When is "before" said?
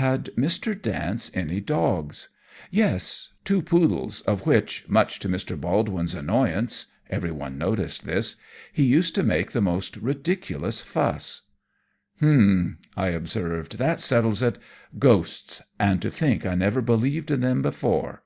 17.60-18.22